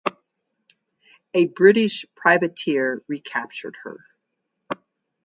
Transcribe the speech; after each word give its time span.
A 1.35 1.45
British 1.45 2.05
privateer 2.15 3.03
recaptured 3.07 3.77
her. 3.83 3.99